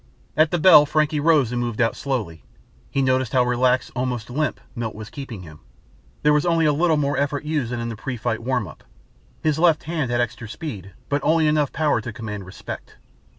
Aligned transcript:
At 0.35 0.49
the 0.49 0.57
bell 0.57 0.87
Frankie 0.87 1.19
rose 1.19 1.51
and 1.51 1.61
moved 1.61 1.79
out 1.79 1.95
slowly. 1.95 2.43
He 2.89 3.03
noticed 3.03 3.33
how 3.33 3.43
relaxed, 3.43 3.91
almost 3.95 4.31
limp, 4.31 4.59
Milt 4.75 4.95
was 4.95 5.11
keeping 5.11 5.43
him. 5.43 5.59
There 6.23 6.33
was 6.33 6.43
only 6.43 6.65
a 6.65 6.73
little 6.73 6.97
more 6.97 7.17
effort 7.17 7.43
used 7.45 7.71
than 7.71 7.79
in 7.79 7.89
the 7.89 7.95
pre 7.95 8.17
fight 8.17 8.39
warm 8.39 8.67
up. 8.67 8.83
His 9.43 9.59
left 9.59 9.83
hand 9.83 10.09
had 10.09 10.19
extra 10.19 10.49
speed 10.49 10.93
but 11.07 11.21
only 11.23 11.45
enough 11.45 11.71
power 11.71 12.01
to 12.01 12.11
command 12.11 12.47
respect. 12.47 12.95